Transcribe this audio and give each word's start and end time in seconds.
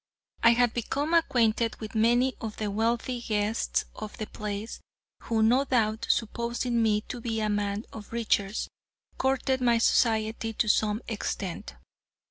I 0.41 0.53
had 0.53 0.73
become 0.73 1.13
acquainted 1.13 1.75
with 1.79 1.93
many 1.93 2.33
of 2.41 2.57
the 2.57 2.71
wealthy 2.71 3.21
guests 3.21 3.85
of 3.93 4.17
the 4.17 4.25
place, 4.25 4.79
who, 5.25 5.43
no 5.43 5.63
doubt, 5.63 6.07
supposing 6.09 6.81
me 6.81 7.01
to 7.01 7.21
be 7.21 7.39
a 7.39 7.49
man 7.49 7.85
of 7.93 8.11
riches, 8.11 8.67
courted 9.19 9.61
my 9.61 9.77
society 9.77 10.53
to 10.53 10.67
some 10.67 11.03
extent. 11.07 11.75